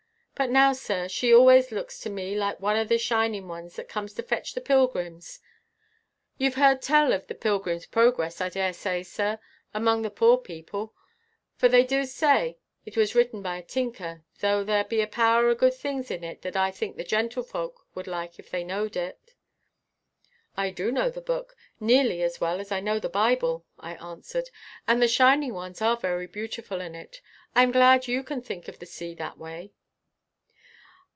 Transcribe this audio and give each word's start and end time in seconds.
But 0.33 0.49
now, 0.49 0.73
sir, 0.73 1.07
she 1.07 1.31
always 1.31 1.71
looks 1.71 1.99
to 1.99 2.09
me 2.09 2.35
like 2.35 2.59
one 2.59 2.75
o' 2.75 2.83
the 2.83 2.97
shining 2.97 3.47
ones 3.47 3.75
that 3.75 3.87
come 3.87 4.07
to 4.07 4.23
fetch 4.23 4.55
the 4.55 4.59
pilgrims. 4.59 5.39
You've 6.39 6.55
heard 6.55 6.81
tell 6.81 7.13
of 7.13 7.27
the 7.27 7.35
Pilgrim's 7.35 7.85
Progress, 7.85 8.41
I 8.41 8.49
daresay, 8.49 9.03
sir, 9.03 9.37
among 9.71 10.01
the 10.01 10.09
poor 10.09 10.39
people; 10.39 10.95
for 11.57 11.69
they 11.69 11.83
du 11.83 12.05
say 12.07 12.57
it 12.87 12.97
was 12.97 13.13
written 13.13 13.43
by 13.43 13.57
a 13.57 13.61
tinker, 13.61 14.23
though 14.39 14.63
there 14.63 14.83
be 14.83 14.99
a 15.01 15.05
power 15.05 15.47
o' 15.47 15.53
good 15.53 15.75
things 15.75 16.09
in 16.09 16.23
it 16.23 16.41
that 16.41 16.55
I 16.57 16.71
think 16.71 16.95
the 16.97 17.03
gentlefolk 17.03 17.85
would 17.93 18.07
like 18.07 18.39
if 18.39 18.49
they 18.49 18.63
knowed 18.63 18.95
it." 18.97 19.35
"I 20.57 20.71
do 20.71 20.91
know 20.91 21.11
the 21.11 21.21
book 21.21 21.55
nearly 21.79 22.23
as 22.23 22.41
well 22.41 22.59
as 22.59 22.71
I 22.71 22.79
know 22.79 22.97
the 22.97 23.09
Bible," 23.09 23.67
I 23.77 23.93
answered; 23.93 24.49
"and 24.87 25.03
the 25.03 25.07
shining 25.07 25.53
ones 25.53 25.83
are 25.83 25.97
very 25.97 26.25
beautiful 26.25 26.81
in 26.81 26.95
it. 26.95 27.21
I 27.55 27.61
am 27.61 27.71
glad 27.71 28.07
you 28.07 28.23
can 28.23 28.41
think 28.41 28.67
of 28.67 28.79
the 28.79 28.87
sea 28.87 29.13
that 29.13 29.37
way." 29.37 29.73